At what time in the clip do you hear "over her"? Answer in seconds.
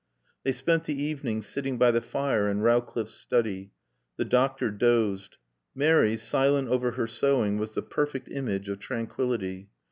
6.69-7.05